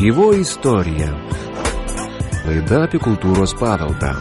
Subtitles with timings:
[0.00, 1.10] Gyvoji istorija.
[2.46, 4.14] Laida apie kultūros paveldą.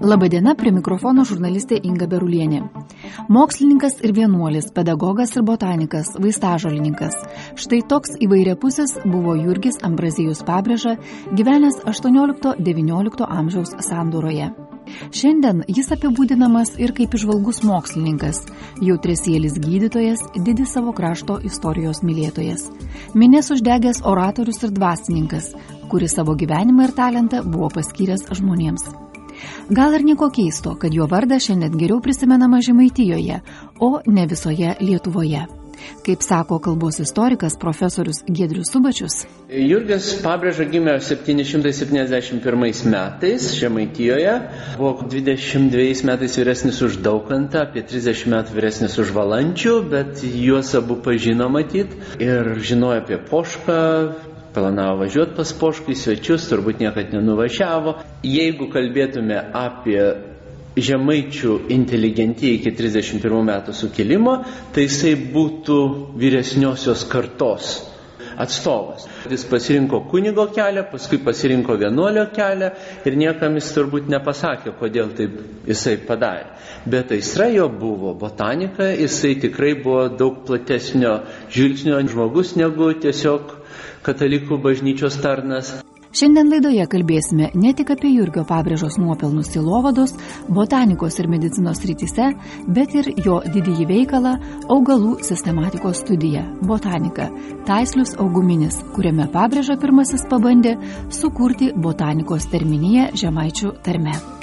[0.00, 2.64] Labadiena, prie mikrofono žurnalistė Inga Berulienė.
[3.28, 7.16] Mokslininkas ir vienuolis, pedagogas ir botanikas, vaistažolininkas.
[7.60, 10.96] Štai toks įvairiapusis buvo Jurgis Ambrazijus Pabrėža,
[11.36, 14.50] gyvenęs 18-19 amžiaus sandūroje.
[15.14, 18.42] Šiandien jis apibūdinamas ir kaip išvalgus mokslininkas,
[18.82, 22.66] jautresėlis gydytojas, didis savo krašto istorijos mylėtojas.
[23.14, 25.52] Minės uždegęs oratorius ir dvasininkas,
[25.92, 28.90] kuris savo gyvenimą ir talentą buvo paskyręs žmonėms.
[29.70, 33.40] Gal ir nieko keisto, kad jo vardas šiandien geriau prisimenama Žemaitijoje,
[33.80, 35.46] o ne visoje Lietuvoje.
[36.06, 39.22] Kaip sako kalbos istorikas profesorius Gedrius Subačius.
[39.48, 44.34] Jurgis Pabrėža gimė 771 metais Žemaitijoje,
[44.78, 51.00] buvo 22 metais vyresnis už Daukantą, apie 30 metų vyresnis už Valančių, bet juos abu
[51.04, 53.80] pažino matyt ir žinojo apie Pošką,
[54.54, 57.96] planavo važiuoti pas poškų į svečius, turbūt niekad nenuvažiavo.
[58.26, 60.02] Jeigu kalbėtume apie
[60.78, 64.40] žemaičių inteligentiją iki 31 metų sukilimo,
[64.74, 65.78] tai jisai būtų
[66.20, 67.72] vyresniosios kartos
[68.40, 69.04] atstovas.
[69.28, 72.70] Jis pasirinko kunigo kelią, paskui pasirinko vienuolio kelią
[73.06, 75.36] ir niekam jis turbūt nepasakė, kodėl taip
[75.68, 76.48] jisai padarė.
[76.88, 81.18] Bet aistra jo buvo botanika, jisai tikrai buvo daug platesnio
[81.52, 83.59] žvilgsnio žmogus negu tiesiog
[84.06, 85.78] katalikų bažnyčios tarnas.
[86.10, 90.16] Šiandien laidoje kalbėsime ne tik apie Jurgio pabrėžos nuopelnus silovados,
[90.50, 92.32] botanikos ir medicinos rytise,
[92.66, 94.34] bet ir jo didįjį veikalą
[94.74, 97.30] augalų sistematikos studiją- botanika-
[97.70, 100.74] Taislius auguminis, kuriame pabrėža pirmasis pabandė
[101.14, 104.39] sukurti botanikos terminiją žemaičių tarme.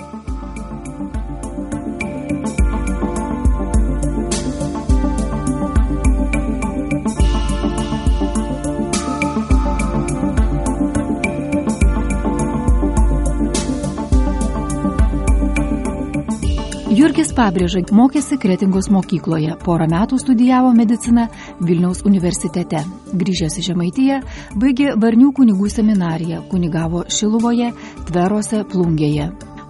[16.97, 21.27] Jurgis Pabrėža mokėsi Kretingos mokykloje, porą metų studijavo mediciną
[21.61, 22.79] Vilniaus universitete.
[23.21, 24.15] Grįžęs į Žemaitiją,
[24.57, 27.69] baigė Varnių kunigų seminariją, kunigavo Šiluvoje,
[28.07, 29.27] Tverose, Plungėje.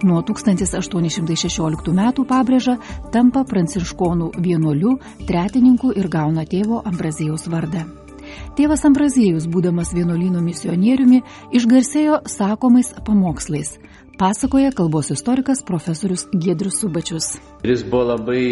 [0.08, 2.78] Nuo 1816 metų Pabrėža
[3.12, 4.96] tampa pranciškonų vienuoliu,
[5.28, 7.84] tretininku ir gauna tėvo Ambrazijaus vardą.
[8.56, 11.20] Tėvas Ambrazijus, būdamas vienuolynų misionieriumi,
[11.60, 13.76] išgarsėjo sakomais pamokslais
[14.18, 17.26] pasakoja kalbos istorikas profesorius Giedrius Subačius.
[17.62, 18.46] Jis buvo labai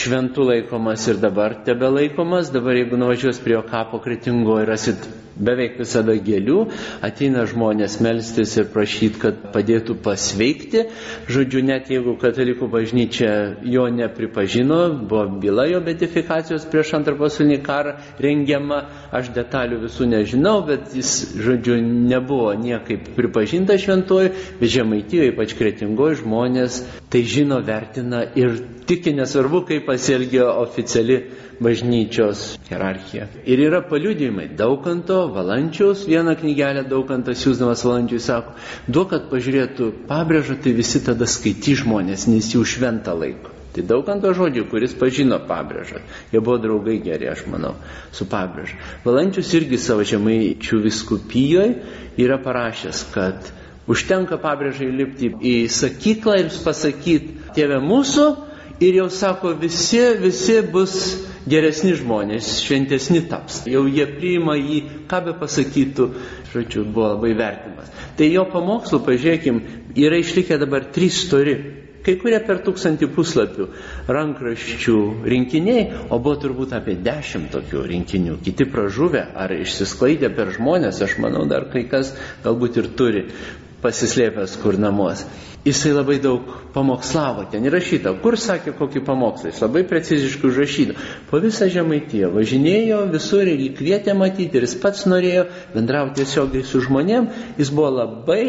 [0.00, 2.50] šventų laikomas ir dabar tebe laikomas.
[2.54, 5.06] Dabar jeigu nuvažiuos prie jo kapo kritingoje, rasit
[5.36, 6.60] beveik visada gėlių,
[7.04, 10.86] ateina žmonės melstis ir prašyti, kad padėtų pasveikti.
[11.32, 13.32] Žodžiu, net jeigu katalikų bažnyčia
[13.68, 20.56] jo nepripažino, buvo byla jo betifikacijos prieš antrą pasaulinį karą rengiama, aš detalių visų nežinau,
[20.68, 28.24] bet jis, žodžiu, nebuvo niekaip pripažinta šventoju, bet žemaitijoje, ypač kretingoje žmonės tai žino, vertina
[28.34, 31.30] ir tiki nesvarbu, kaip pasielgia oficiali
[31.60, 33.28] bažnyčios hierarchija.
[33.46, 38.56] Ir yra paliudėjimai Daukanto, Valančiaus, vieną knygelę Daukantas siūsdamas Valančiui sako,
[38.88, 43.52] duok, kad pažiūrėtų pabrėžą, tai visi tada skaity žmonės, nes jų šventą laiko.
[43.76, 46.00] Tai dauganto žodžių, kuris pažino pabrėžą.
[46.32, 47.74] Jie buvo draugai geri, aš manau,
[48.08, 48.78] su pabrėža.
[49.04, 51.74] Valančius irgi savo žemaičių viskupijoje
[52.24, 53.52] yra parašęs, kad
[53.90, 58.26] užtenka pabrėžai lipti į sakyklą ir pasakyti, tėve mūsų,
[58.80, 60.96] ir jau sako, visi, visi bus
[61.48, 63.62] geresni žmonės, šventesni taps.
[63.70, 66.10] Jau jie priima jį, ką be pasakytų,
[66.52, 67.90] žodžiu, buvo labai vertimas.
[68.18, 69.64] Tai jo pamokslų, pažiūrėkim,
[69.96, 71.56] yra išlikę dabar trys stori.
[72.06, 73.64] Kai kurie per tūkstantį puslapių
[74.14, 78.36] rankraščių rinkiniai, o buvo turbūt apie dešimt tokių rinkinių.
[78.46, 82.12] Kiti pražuvę ar išsisklaidę per žmonės, aš manau, dar kai kas
[82.46, 83.24] galbūt ir turi
[83.86, 85.24] pasislėpęs kur namuos.
[85.66, 90.94] Jisai labai daug pamokslavo, ten įrašyta, kur sakė kokį pamokslą, jis labai preciziškai užrašyta.
[91.30, 96.62] Po visą žemaitiją važinėjo visur ir jį kvietė matyti ir jis pats norėjo bendrauti tiesiogiai
[96.68, 97.26] su žmonėm,
[97.58, 98.46] jis buvo labai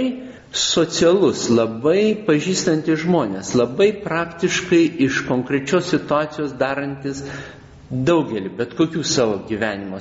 [0.53, 7.25] socialus, labai pažįstantis žmonės, labai praktiškai iš konkrečios situacijos darantis
[7.89, 9.97] daugelį, bet kokių savo gyvenimo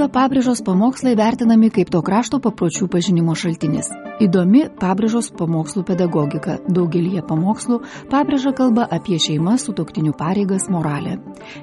[0.00, 3.90] ūkio pabrėžos pamokslai vertinami kaip to krašto papročių pažinimo šaltinis.
[4.24, 6.54] Įdomi pabrėžos pamokslų pedagogika.
[6.64, 11.18] Daugelie pamokslų pabrėža kalba apie šeimą, sutoktinių pareigas, moralę.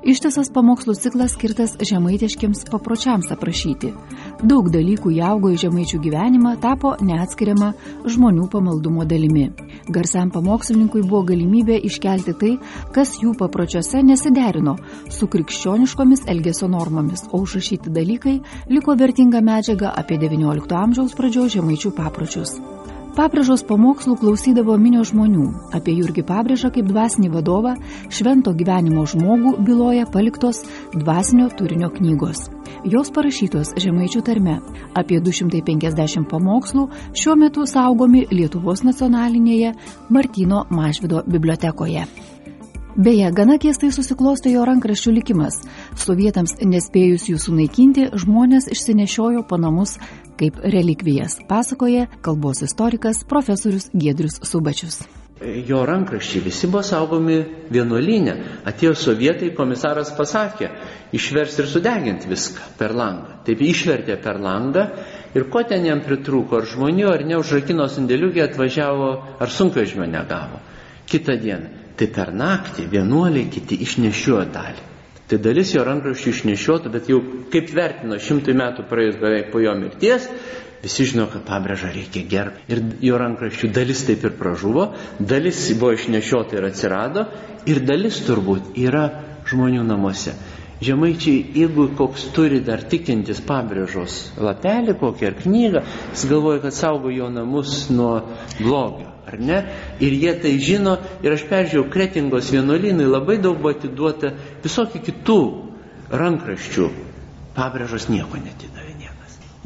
[0.06, 3.96] Ištisas pamokslų ciklas skirtas žemaitiškiams papročiams aprašyti.
[4.38, 7.72] Daug dalykų įaugo į žemaičių gyvenimą, tapo neatskiriama
[8.06, 9.48] žmonių pamaldumo dalimi.
[9.90, 12.54] Garsiam pamokslininkui buvo galimybė iškelti tai,
[12.94, 14.78] kas jų papročiuose nesiderino
[15.10, 18.38] su krikščioniškomis elgesio normomis, o užrašyti dalykai
[18.70, 22.60] liko vertinga medžiaga apie XIX amžiaus pradžios žemaičių papročius.
[23.18, 25.48] Pabrėžos pamokslų klausydavo minio žmonių.
[25.74, 27.72] Apie Jurgį Pabrėžą kaip dvasinį vadovą,
[28.14, 30.60] švento gyvenimo žmogų byloja paliktos
[30.94, 32.44] dvasinio turinio knygos.
[32.86, 34.60] Jos parašytos žemaičių tarme.
[34.94, 36.86] Apie 250 pamokslų
[37.18, 39.74] šiuo metu saugomi Lietuvos nacionalinėje
[40.14, 42.06] Martino Mažvido bibliotekoje.
[42.98, 45.60] Beje, gana keistai susiklosto jo rankraščių likimas.
[45.98, 49.98] Sovietams nespėjus jų sunaikinti, žmonės išsinešiojo po namus
[50.40, 55.02] kaip relikvijas, pasakoja kalbos istorikas profesorius Giedrius Subačius.
[55.38, 57.36] Jo rankraščiai visi buvo saugomi
[57.70, 58.34] vienuolinė.
[58.66, 60.72] Atėjo sovietai, komisaras pasakė,
[61.14, 63.44] išvers ir sudeginti viską per langą.
[63.46, 64.88] Taip išvertė per langą
[65.38, 70.64] ir ko ten jam pritrūko, ar žmonių, ar ne, užrakino sandėliukė atvažiavo, ar sunkvežimio negavo.
[71.06, 71.86] Kitą dieną.
[71.98, 74.97] Tai per naktį vienuoliai kiti išnešiojo dalį.
[75.28, 77.18] Tai dalis jo rankraščių išnešiotų, bet jau
[77.52, 80.30] kaip vertino šimtai metų praėjus beveik po jo mirties,
[80.84, 82.64] visi žino, kad pabrėžą reikia gerbti.
[82.72, 84.86] Ir jo rankraščių dalis taip ir pražuvo,
[85.20, 87.26] dalis buvo išnešiota ir atsirado,
[87.68, 89.04] ir dalis turbūt yra
[89.52, 90.38] žmonių namuose.
[90.88, 95.84] Žemaičiai, jeigu koks turi dar tikintis pabrėžos lapelį kokį ar knygą,
[96.14, 98.14] jis galvoja, kad saugo jo namus nuo
[98.62, 99.60] blogio ar ne?
[100.00, 104.34] Ir jie tai žino, ir aš peržiūrėjau, kretingos vienuolynui labai daug buvo atiduota
[104.64, 105.40] visokių kitų
[106.24, 106.90] rankraščių.
[107.58, 108.87] Pabrėžos nieko netidavė.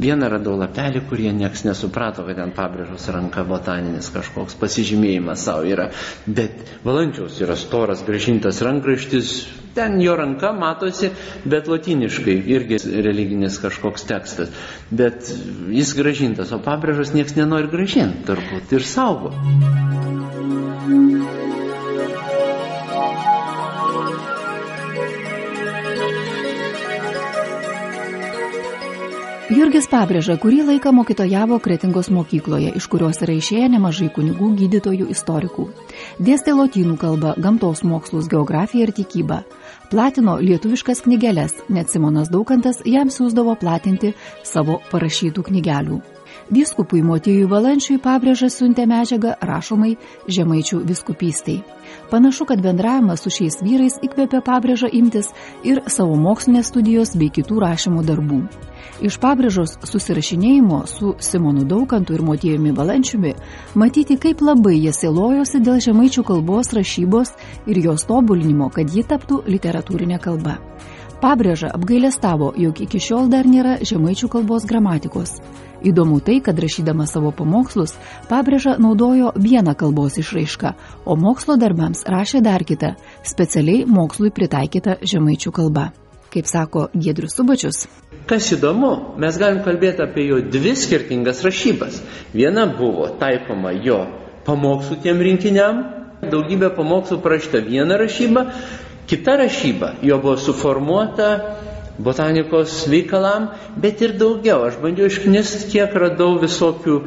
[0.01, 5.91] Vieną radau lapelį, kurie nieks nesuprato, kad ten pabrėžos ranka botaninis kažkoks pasižymėjimas savo yra.
[6.25, 9.33] Bet valančiaus yra storas, gražintas rankraštis,
[9.77, 11.11] ten jo ranka matosi,
[11.45, 14.49] bet latiniškai irgi religinis kažkoks tekstas.
[14.89, 15.29] Bet
[15.69, 19.35] jis gražintas, o pabrėžos nieks nenori gražinti, turbūt, ir saugo.
[29.51, 35.65] Jurgis pabrėža, kurį laiką mokytojavo Kretingos mokykloje, iš kurios yra išėję nemažai kunigų, gydytojų, istorikų.
[36.23, 39.41] Dėstė lotynų kalbą, gamtos mokslus, geografiją ir tikybą.
[39.91, 44.15] Platino lietuviškas knygelės, net Simonas Daukantas jam siūsdavo platinti
[44.47, 45.99] savo parašytų knygelių.
[46.51, 49.93] Vyskupui Motijui Valančiui pabrėžą siuntė medžiagą rašomai
[50.27, 51.61] žemaičių viskupystai.
[52.11, 55.29] Panašu, kad bendravimas su šiais vyrais įkvėpė pabrėžą imtis
[55.63, 58.41] ir savo mokslinės studijos bei kitų rašymų darbų.
[58.99, 63.31] Iš pabrėžos susirašinėjimo su Simonu Daukantu ir Motijumi Valančiumi
[63.79, 67.31] matyti, kaip labai jie sėlojosi dėl žemaičių kalbos rašybos
[67.65, 70.59] ir jos tobulinimo, kad ji taptų literatūrinė kalba.
[71.21, 75.35] Pabrėža apgailestavo, jog iki šiol dar nėra žemaičių kalbos gramatikos.
[75.85, 77.93] Įdomu tai, kad rašydama savo pamokslus,
[78.25, 80.73] pabrėža naudojo vieną kalbos išraišką,
[81.05, 85.91] o mokslo darbams rašė dar kitą, specialiai mokslui pritaikytą žemaičių kalba.
[86.33, 87.85] Kaip sako Giedrius Subačius.
[88.25, 92.01] Kas įdomu, mes galim kalbėti apie jo dvi skirtingas rašybas.
[92.33, 94.07] Viena buvo taikoma jo
[94.47, 95.83] pamokslų tiem rinkiniam,
[96.33, 98.47] daugybė pamokslų parašyta viena rašyba,
[99.11, 101.31] kita rašyba jo buvo suformuota
[101.99, 104.63] botanikos veikalam, bet ir daugiau.
[104.69, 107.01] Aš bandžiau išknist, kiek radau visokių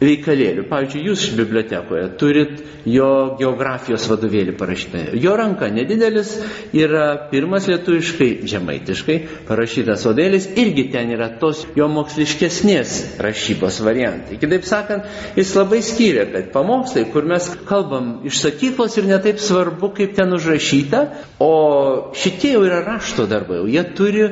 [0.00, 0.64] veikalėlių.
[0.70, 5.02] Pavyzdžiui, jūs bibliotekoje turit jo geografijos vadovėlį parašytą.
[5.20, 6.32] Jo ranka nedidelis
[6.76, 9.16] yra pirmas lietuviškai, žemaitiškai
[9.48, 14.40] parašytas vadovėlis, irgi ten yra tos jo moksliškesnės rašybos variantai.
[14.40, 19.92] Kitaip sakant, jis labai skyrė, kad pamokslai, kur mes kalbam iš sakyklos ir netaip svarbu,
[19.98, 21.04] kaip ten užrašyta,
[21.44, 21.52] o
[22.16, 24.24] šitie jau yra rašto darbai, jie turi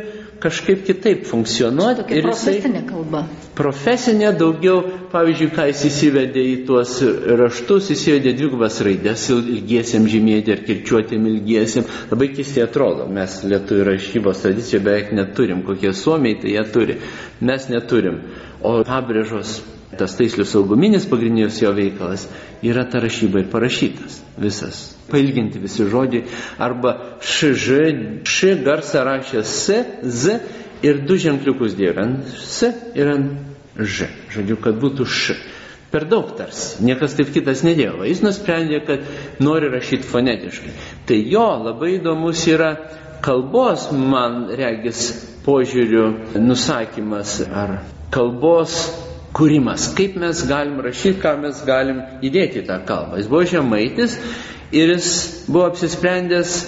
[0.42, 2.02] kažkaip kitaip funkcionuoti.
[2.02, 3.23] Tokia profesinė kalba.
[3.59, 6.92] Profesinė daugiau, pavyzdžiui, ką jis įsivedė į tuos
[7.40, 11.88] raštus, įsivedė dvigubas raidės ilgiesiam žymėti ir kirčiuotėm ilgiesiam.
[12.12, 17.00] Labai keistai atrodo, mes lietuvių rašybos tradicijoje beveik neturim, kokie suomiai tai jie turi.
[17.50, 18.23] Mes neturim.
[18.62, 19.59] O pabrėžos
[19.99, 22.28] tas taislių sauguminis pagrindinis jo veikalas
[22.64, 24.81] yra ta rašyba ir parašytas visas.
[25.11, 26.25] Pailginti visi žodžiai.
[26.62, 27.76] Arba šž,
[28.28, 30.38] š garsą rašė s, z
[30.87, 34.11] ir du ženkliukus dėjo ant s ir ant ž.
[34.35, 35.38] Žodžiu, kad būtų š.
[35.88, 36.83] Per daug tarsi.
[36.85, 38.02] Niekas taip kitas nedėjo.
[38.05, 39.07] Jis nusprendė, kad
[39.40, 40.75] nori rašyti fonetiškai.
[41.09, 42.75] Tai jo labai įdomus yra
[43.25, 45.09] kalbos, man regis,
[45.47, 46.05] požiūrių
[46.45, 47.78] nusakymas ar
[48.12, 48.76] kalbos
[49.38, 53.21] kūrimas, kaip mes galim rašyti, ką mes galim įdėti į tą kalbą.
[53.21, 54.18] Jis buvo žemaitis
[54.75, 55.11] ir jis
[55.49, 56.59] buvo apsisprendęs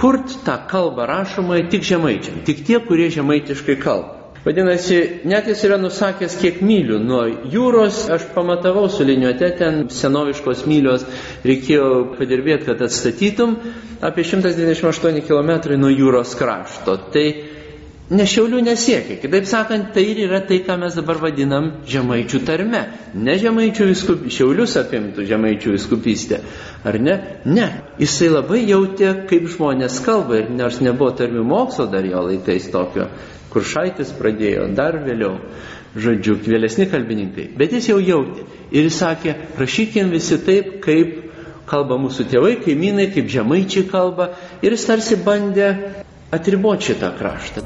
[0.00, 4.20] kurt tą kalbą rašomąją tik žemaičiam, tik tie, kurie žemaitiškai kalba.
[4.44, 10.66] Vadinasi, net jis yra nusakęs, kiek mylių nuo jūros, aš pamatavau su liniuote, ten senoviškos
[10.68, 11.06] mylios
[11.48, 11.86] reikėjo
[12.18, 13.54] padirbėti, kad atstatytum,
[14.04, 16.98] apie 198 km nuo jūros krašto.
[17.14, 17.24] Tai
[18.12, 19.16] ne šiaulių nesiekia.
[19.22, 22.82] Kitaip sakant, tai ir yra tai, ką mes dabar vadinam žemaičių tarme.
[23.14, 26.40] Ne žemaičių viskupystė, šiaulius apimtų žemaičių viskupystė.
[26.84, 27.16] Ar ne?
[27.48, 27.68] Ne.
[28.00, 33.08] Jisai labai jautė, kaip žmonės kalba ir nors nebuvo tarmių mokslo dar jo laikais tokio,
[33.52, 35.38] kur šaitis pradėjo dar vėliau,
[35.96, 37.52] žodžiu, vėlesni kalbininkai.
[37.56, 38.44] Bet jis jau jautė.
[38.74, 41.22] Ir jis sakė, rašykim visi taip, kaip
[41.70, 44.34] kalba mūsų tėvai, kaimynai, kaip žemaičiai kalba.
[44.60, 45.70] Ir jis tarsi bandė
[46.30, 47.64] atriboti šitą kraštą.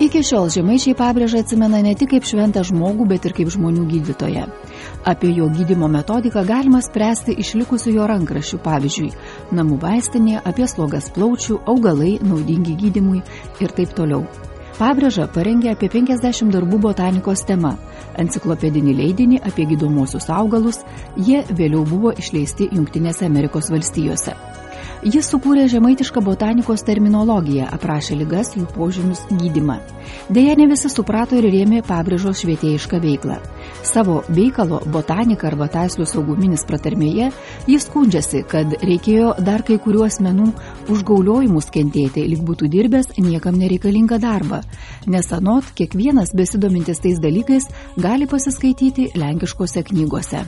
[0.00, 4.46] Iki šiol žemaičiai pabrėžą atsimena ne tik kaip šventą žmogų, bet ir kaip žmonių gydytoją.
[5.06, 9.12] Apie jo gydimo metodiką galima spręsti išlikusių jo rankraščių, pavyzdžiui,
[9.56, 13.22] namų vaistinė, apie slogas plaučių, augalai naudingi gydimui
[13.60, 14.24] ir taip toliau.
[14.80, 17.74] Pabrėža parengė apie 50 darbų botanikos tema,
[18.22, 20.80] enciklopedinį leidinį apie gydomosius augalus,
[21.20, 24.38] jie vėliau buvo išleisti Junktinėse Amerikos valstijose.
[25.00, 29.78] Jis sukūrė žemaitišką botanikos terminologiją, aprašė lygas, jų požymius, gydimą.
[30.28, 33.38] Deja, ne visi suprato ir rėmė pabrėžos švietėjišką veiklą.
[33.80, 37.30] Savo veikalo botanika arba taislių sauguminis pratarmėje
[37.70, 40.50] jis skundžiasi, kad reikėjo dar kai kuriuo asmenų
[40.92, 44.60] užgauliojimus kentėti, lyg būtų dirbęs niekam nereikalingą darbą,
[45.08, 50.44] nes anot kiekvienas besidomintis tais dalykais gali pasiskaityti lenkiškose knygose.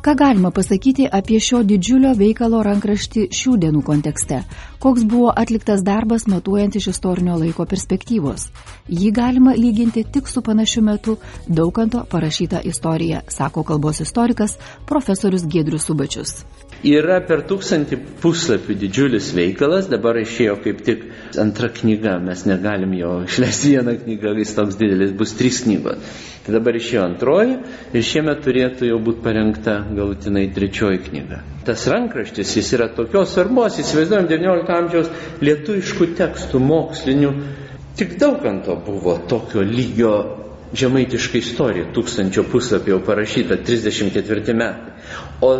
[0.00, 4.38] Ką galima pasakyti apie šio didžiulio veikalo rankraštį šių dienų kontekste?
[4.80, 8.46] Koks buvo atliktas darbas matuojant iš istorinio laiko perspektyvos?
[8.88, 14.56] Jį galima lyginti tik su panašiu metu dauganto parašyta istorija, sako kalbos istorikas
[14.88, 16.32] profesorius Giedrius Subačius.
[16.80, 21.02] Yra per tūkstantį puslapių didžiulis veikalas, dabar išėjo kaip tik
[21.40, 26.00] antra knyga, mes negalim jo išleisti vieną knygą, jis toks didelis, bus trys knygos.
[26.46, 27.58] Tai dabar išėjo antroji
[27.92, 31.42] ir šiemet turėtų jau būti parengta galutinai trečioji knyga.
[31.68, 35.10] Tas rankraštis, jis yra tokios svarbos, įsivaizduojam, XIX amžiaus
[35.44, 37.34] lietuviškų tekstų mokslinių,
[38.00, 40.14] tik daug ant to buvo tokio lygio
[40.80, 44.96] žemaitiška istorija, tūkstančio puslapio parašyta, 34 metai.
[45.44, 45.52] O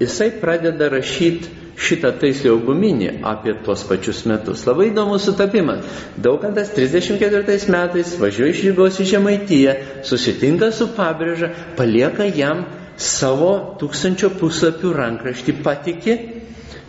[0.00, 4.66] jisai pradeda rašyti šitą taislio guminį apie tuos pačius metus.
[4.68, 5.86] Labai įdomus sutapimas.
[6.20, 9.76] Daugantas 34 metais važiuoja iš Rygos į Žemaitiją,
[10.08, 12.66] susitinka su pabrėža, palieka jam
[13.00, 16.18] savo tūkstančio puslapių rankraštį patiki.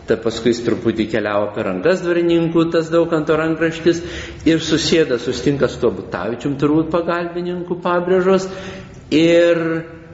[0.09, 4.01] Ta paskui jis truputį keliavo per rankas dvarininkų, tas dauganto rankraštis,
[4.49, 8.49] ir susėda, sustinka su tuo Butavičium, turbūt pagalbininkų pabrėžos,
[9.15, 9.61] ir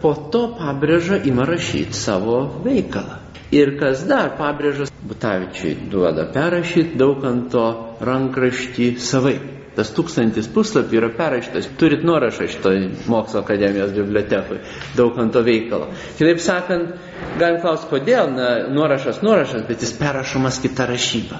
[0.01, 3.23] po to pabrėža ima rašyti savo veikalą.
[3.55, 7.63] Ir kas dar pabrėžas Butavičiui duoda perrašyti dauganto
[8.03, 9.37] rankraštį savai.
[9.77, 11.69] Tas tūkstantis puslapį yra perrašytas.
[11.79, 14.63] Turit nuorašą šitoj mokslo akademijos bibliotekoje,
[14.97, 15.91] dauganto veikalo.
[16.17, 16.95] Kitaip sakant,
[17.37, 21.39] galim klausti, kodėl, na, nuorašas nuorašas, bet jis perrašomas kita rašyba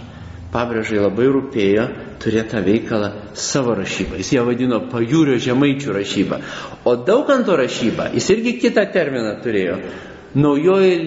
[0.54, 1.86] pabrėžai labai rūpėjo
[2.24, 4.20] turėti tą veikalą savo rašybą.
[4.22, 6.42] Jis ją vadino pajūrio žemaičių rašybą.
[6.88, 9.80] O dauganto rašybą, jis irgi kitą terminą turėjo.
[10.38, 10.98] Naujoji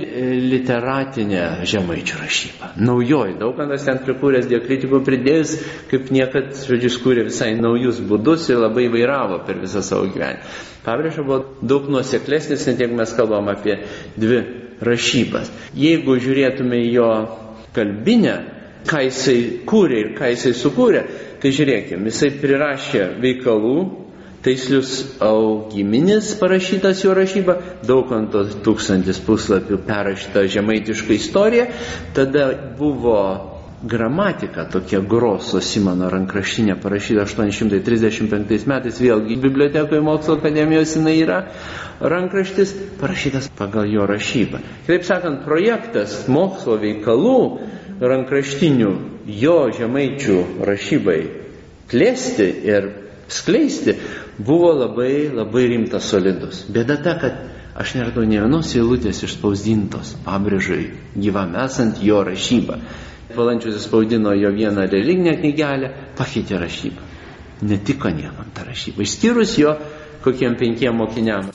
[0.51, 2.71] literatinė žemaičių rašyba.
[2.81, 3.37] Naujoji.
[3.39, 5.53] Daugantas ten prikūręs diakritikų pridėjus,
[5.91, 10.57] kaip niekad, žodžiu, kūrė visai naujus būdus ir labai vairavo per visą savo gyvenimą.
[10.87, 13.77] Pabrėža buvo daug nuoseklesnis, net jeigu mes kalbam apie
[14.17, 14.41] dvi
[14.89, 15.53] rašybas.
[15.77, 17.11] Jeigu žiūrėtume jo
[17.77, 18.39] kalbinę
[18.89, 21.03] ką jisai kūrė ir ką jisai sukūrė,
[21.43, 23.77] tai žiūrėkime, jisai prirašė veikalų,
[24.45, 31.69] taislius augiminis parašytas jo rašyba, daug ant tos tūkstantis puslapių perrašyta žemaitiška istorija,
[32.17, 33.19] tada buvo
[33.83, 41.39] gramatika tokia Groso Simono rankraštinė parašyta 835 metais, vėlgi bibliotekoje mokslo akademijos jinai yra
[42.01, 44.61] rankraštis parašytas pagal jo rašybą.
[44.85, 47.39] Kitaip sakant, projektas mokslo veikalų
[48.01, 48.91] rankraštinių
[49.41, 51.21] jo žemaičių rašybai
[51.91, 52.89] plėsti ir
[53.31, 53.97] skleisti
[54.39, 56.65] buvo labai labai rimtas solidus.
[56.73, 57.37] Bėda ta, kad
[57.81, 60.83] aš neradau ne vienos eilutės išspausdintos pabrėžai
[61.17, 62.81] gyvam esant jo rašybą.
[63.37, 67.07] Valančius įspaudino jo vieną religinę knygelę, pakeitė rašybą.
[67.63, 69.77] Netiko niekam ta rašyba, išskyrus jo
[70.25, 71.53] kokiem penkiem mokiniam.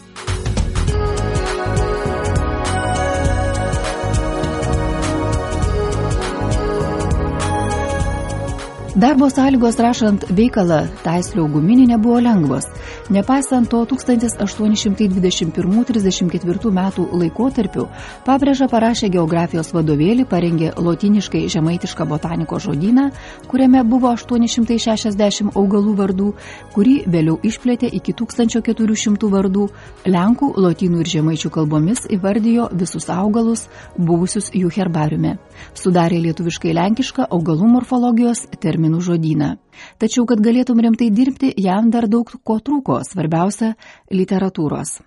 [8.95, 12.69] Darbo sąlygos rašant veikalą Taislių guminį nebuvo lengvos.
[13.05, 17.85] Nepaisant to 1821-34 metų laikotarpių,
[18.25, 23.11] Pabrėža parašė geografijos vadovėlį, parengė lotiniškai žemaitišką botaniko žodyną,
[23.51, 26.33] kuriame buvo 860 augalų vardų,
[26.73, 29.69] kurį vėliau išplėtė iki 1400 vardų,
[30.09, 35.37] lenkų, lotynų ir žemaičių kalbomis įvardijo visus augalus, buvusius jų herbariume.
[35.77, 39.64] Sudarė lietuviškai lenkišką augalų morfologijos terminų žodyną.
[40.01, 43.75] Tačiau, kad galėtum rimtai dirbti, jam dar daug ko trūko, svarbiausia-
[44.19, 44.99] literatūros.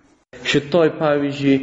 [0.45, 1.57] Šitoj, pavyzdžiui,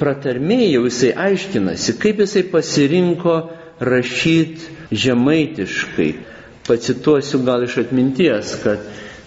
[0.00, 3.36] pratarmėjau jisai aiškinasi, kaip jisai pasirinko
[3.80, 6.10] rašyti žemaitiškai.
[6.68, 8.84] Pacituosiu gal iš atminties, kad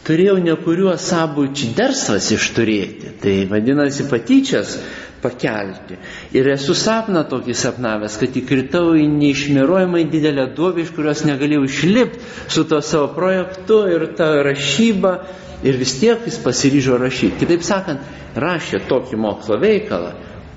[0.07, 3.15] turėjau nekuriuo sabų čidersvas išturėti.
[3.23, 4.77] Tai vadinasi patyčias
[5.23, 5.97] pakelti.
[6.35, 12.21] Ir esu sapną tokį sapnavęs, kad įkritau į neišmiruojamai didelę duobę, iš kurios negalėjau išlipti
[12.51, 15.15] su to savo projektu ir tą rašybą.
[15.63, 17.39] Ir vis tiek jis pasiryžo rašyti.
[17.39, 18.03] Kitaip sakant,
[18.35, 20.09] rašė tokį mokslo veikalą,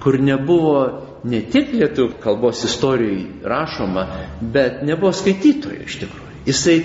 [0.02, 0.80] kur nebuvo
[1.30, 4.06] ne tik lietuvių kalbos istorijai rašoma,
[4.40, 6.32] bet nebuvo skaitytojų iš tikrųjų.
[6.46, 6.76] Jisai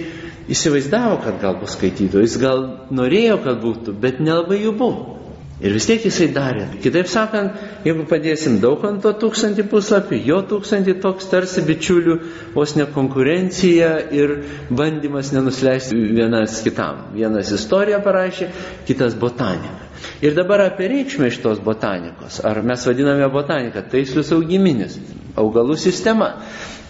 [0.52, 5.18] įsivaizdavo, kad gal bus skaitytojų, jis gal norėjo, kad būtų, bet nelabai jų buvo.
[5.62, 6.64] Ir vis tiek jisai darė.
[6.82, 12.16] Kitaip sakant, jeigu padėsim daug ant to tūkstantį puslapį, jo tūkstantį toks tarsi bičiulių,
[12.56, 14.34] vos ne konkurencija ir
[14.74, 17.04] bandymas nenusileisti vienas kitam.
[17.14, 18.50] Vienas istoriją parašė,
[18.90, 19.92] kitas botaniką.
[20.26, 22.40] Ir dabar apie reikšmę šitos botanikos.
[22.42, 23.86] Ar mes vadiname botaniką?
[23.92, 24.98] Tai susaugyminis,
[25.38, 26.32] augalų sistema.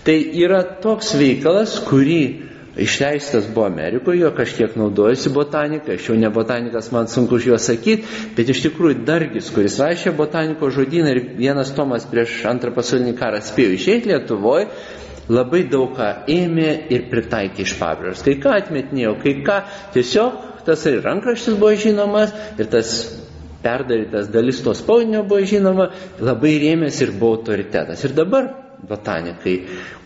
[0.07, 6.29] Tai yra toks veikalas, kurį Išleistas buvo Amerikoje, jo kažkiek naudojasi botanika, aš jau ne
[6.31, 11.21] botanikas, man sunku už juos sakyti, bet iš tikrųjų Dargis, kuris rašė botaniko žodyną ir
[11.35, 14.69] vienas Tomas prieš antrą pasaulinį karą spėjo išeiti Lietuvoje,
[15.31, 18.23] labai daug ką ėmė ir pritaikė iš pabrėžos.
[18.23, 19.59] Kai ką atmetinėjo, kai ką
[19.97, 22.95] tiesiog tas ir rankraštis buvo žinomas ir tas
[23.61, 25.91] perdarytas dalis to spaudinio buvo žinoma,
[26.23, 28.03] labai rėmėsi ir buvo autoritetas.
[28.07, 28.49] Ir dabar
[28.89, 29.55] botanikai,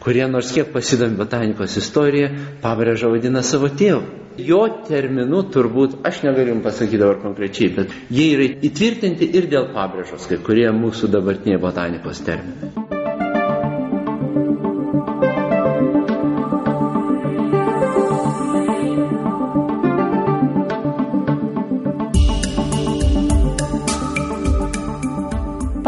[0.03, 2.29] kurie nors kiek pasidomi botanikos istoriją,
[2.63, 4.23] pabrėžą vadina savo tėvų.
[4.35, 9.69] Jo terminų turbūt, aš negaliu jums pasakyti dabar konkrečiai, bet jie yra įtvirtinti ir dėl
[9.75, 12.84] pabrėžos, kai kurie mūsų dabartiniai botanikos terminai.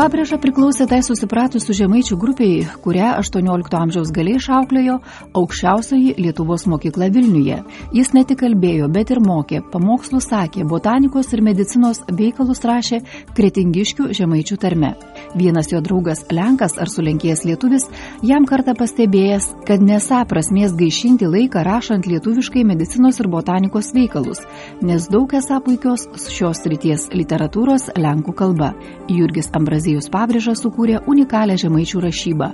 [0.08, 4.94] Pabrėža priklausė tai susipratusių žemaičių grupiai, kurią 18 amžiaus galiai išauklėjo
[5.36, 7.58] aukščiausioji Lietuvos mokykla Vilniuje.
[7.92, 13.02] Jis ne tik kalbėjo, bet ir mokė, pamokslų sakė, botanikos ir medicinos veikalus rašė
[13.36, 14.94] kretingiškių žemaičių tarme.
[15.36, 17.90] Vienas jo draugas Lenkas ar sulenkėjęs lietuvis
[18.24, 24.40] jam kartą pastebėjęs, kad nesą prasmės gaišinti laiką rašant lietuviškai medicinos ir botanikos veikalus,
[24.80, 28.72] nes daug esą puikios šios ryties literatūros Lenkų kalba.
[29.12, 32.52] Jurgis Ambrazijus Aleksėjus Pabrėžas sukūrė unikalią žemaičių rašybą.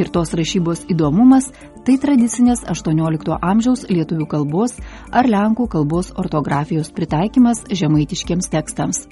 [0.00, 1.52] Ir tos rašybos įdomumas–
[1.86, 4.72] tai tradicinės 18 amžiaus lietuvių kalbos
[5.14, 9.04] ar lenkų kalbos ortografijos pritaikymas žemaitiškiams tekstams.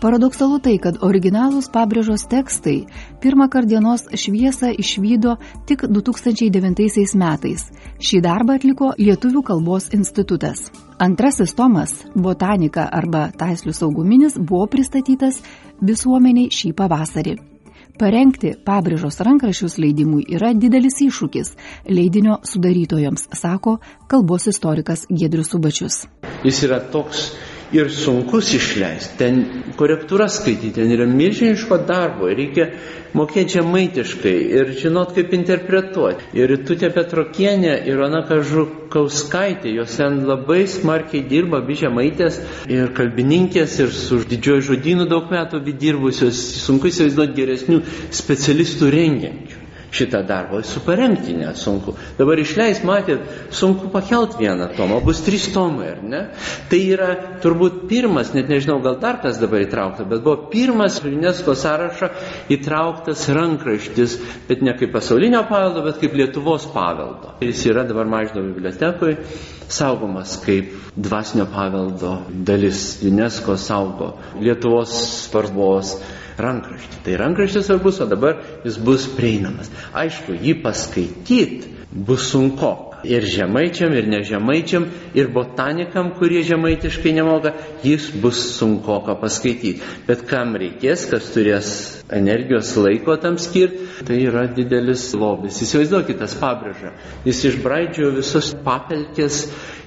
[0.00, 2.86] Paradoksalu tai, kad originalūs Pabrėžos tekstai
[3.20, 5.36] pirmą kartą dienos šviesą išvydo
[5.68, 7.68] tik 2009 metais.
[8.00, 10.70] Šį darbą atliko Lietuvių kalbos institutas.
[10.98, 15.40] Antrasis tomas– botanika arba taislių sauguminis buvo pristatytas
[15.82, 17.34] visuomeniai šį pavasarį.
[17.98, 21.50] Parengti pabrėžos rankrašius leidimui yra didelis iššūkis
[21.90, 23.80] leidinio sudarytojams, sako
[24.10, 26.04] kalbos istorikas Gedrius Subačius.
[26.46, 27.28] Jis yra toks
[27.74, 29.40] ir sunkus išleisti, ten
[29.78, 32.68] korektūra skaityti, ten yra milžiniško darbo, reikia
[33.18, 36.28] mokėti žemaitiškai ir žinot, kaip interpretuoti.
[36.38, 43.78] Ir Tutė Petrokienė ir Ona Kažukauskaitė, jos ten labai smarkiai dirba, abi žemaitės ir kalbininkės
[43.84, 47.82] ir su didžioju žodynu daug metų dirbusios, sunku įsivaizduoti geresnių
[48.22, 49.63] specialistų rengiančių
[49.94, 50.62] šitą darbą.
[50.66, 51.94] Su parengti nesunku.
[52.18, 53.22] Dabar išleis, matėt,
[53.54, 56.22] sunku pakelt vieną tomą, bus trys tomai, ar ne?
[56.70, 57.10] Tai yra
[57.44, 62.10] turbūt pirmas, net nežinau, gal dar kas dabar įtraukta, bet buvo pirmas UNESCO sąrašą
[62.54, 67.36] įtrauktas rankraštis, bet ne kaip pasaulinio paveldo, bet kaip Lietuvos paveldo.
[67.44, 69.18] Jis yra dabar Maždo bibliotekoje
[69.68, 72.98] saugomas kaip dvasinio paveldo dalis.
[73.04, 74.92] UNESCO saugo Lietuvos
[75.28, 75.96] svarbos
[76.40, 77.02] rankraštį.
[77.04, 79.70] Tai rankraštis svarbus, o dabar jis bus prieinamas.
[79.94, 82.74] Aišku, jį paskaityti bus sunku.
[83.04, 87.52] Ir žemaičiam, ir nežemaičiam, ir botanikam, kurie žemaitiškai nemoka,
[87.84, 89.84] jis bus sunku ką paskaityti.
[90.08, 91.68] Bet kam reikės, kas turės
[92.08, 95.60] energijos laiko tam skirti, tai yra didelis lobis.
[95.66, 96.94] Įsivaizduokite tas pabrėžą.
[97.28, 99.44] Jis išbraidžiojo visus papelkės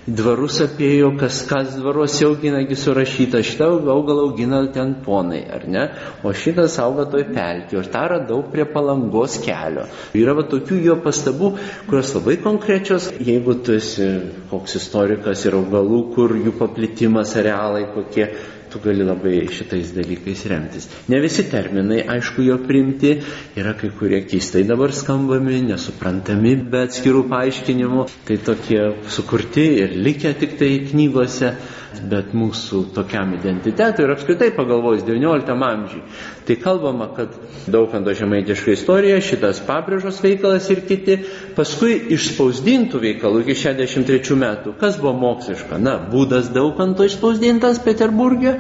[0.08, 5.84] dvarus apėjo, kas kas dvaruose auginagi surašyta, šitą augalą augina ten ponai, ar ne?
[6.24, 9.88] O šitas auga toj pelkė, ir tą radau prie palangos kelio.
[10.16, 11.52] Yra va tokių jo pastabų,
[11.90, 14.08] kurios labai konkrečios, jeigu tu esi
[14.52, 18.32] koks istorikas ir augalų, kur jų paplitimas, arealai kokie
[18.72, 20.90] tu gali labai šitais dalykais remtis.
[21.12, 23.16] Ne visi terminai, aišku, jo primti,
[23.60, 28.82] yra kai kurie keistai dabar skambami, nesuprantami be atskirų paaiškinimų, tai tokie
[29.14, 31.56] sukurti ir likę tik tai knygose
[32.12, 36.02] bet mūsų tokiam identitetui ir apskritai pagalvojus XIX amžiui.
[36.48, 37.36] Tai kalbama, kad
[37.68, 41.18] Daukanto žemaitiška istorija, šitas pabrėžos veikalas ir kiti,
[41.58, 44.76] paskui išspausdintų veikalų iki 63 metų.
[44.80, 45.80] Kas buvo moksliška?
[45.82, 48.58] Na, būdas Daukanto išspausdintas Peterburgė,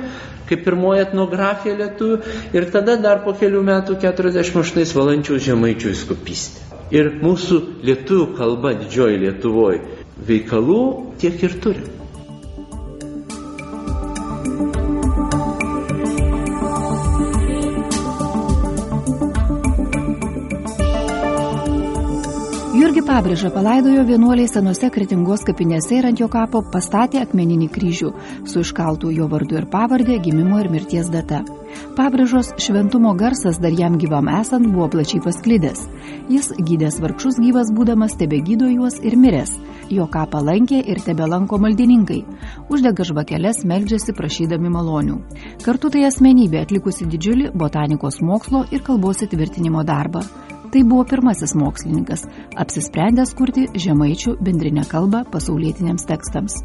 [0.48, 2.20] kaip pirmoji etnografija lietuvių
[2.56, 6.64] ir tada dar po kelių metų 48 valandžių žemaičių įskupystė.
[6.96, 9.82] Ir mūsų lietuvių kalba didžioji Lietuvoje
[10.28, 10.82] veikalų
[11.20, 11.97] tiek ir turim.
[23.18, 28.10] Pabrėžą palaidojo vienuoliai senose kretingos kapinėse ir ant jo kapo pastatė akmeninį kryžių
[28.46, 31.40] su iškaltų jo vardu ir pavardė, gimimo ir mirties data.
[31.98, 35.88] Pabrėžos šventumo garsas dar jam gyvam esant buvo plačiai pasklidęs.
[36.30, 39.56] Jis gydęs vargšus gyvas būdamas tebe gydo juos ir miręs.
[39.90, 42.20] Jo kapą lankė ir tebe lanko maldininkai.
[42.70, 45.18] Uždega žvakeles, meldžiasi prašydami malonių.
[45.66, 50.22] Kartu tai asmenybė atlikusi didžiulį botanikos mokslo ir kalbos įtvirtinimo darbą.
[50.78, 52.28] Tai buvo pirmasis mokslininkas,
[52.62, 56.60] apsisprendęs kurti žemaičių bendrinę kalbą pasaulietiniams tekstams.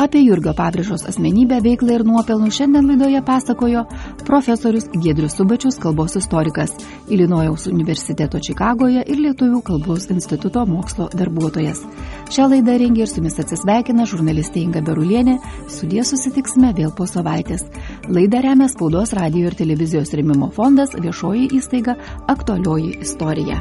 [0.00, 3.82] Apie Jurgio Pabrėžos asmenybę, veiklą ir nuopelnų šiandien laidoje pasakojo
[4.22, 6.76] profesorius Giedrius Subačius, kalbos istorikas,
[7.10, 11.82] Ilinojaus universiteto Čikagoje ir Lietuvių kalbos instituto mokslo darbuotojas.
[12.30, 17.66] Šią laidą rengė ir su jumis atsisveikina žurnalistė Inga Berulienė, sudė susitiksime vėl po savaitės.
[18.10, 21.94] Laidą remia spaudos radio ir televizijos remimo fondas viešoji įstaiga
[22.34, 23.60] aktualioji istorija.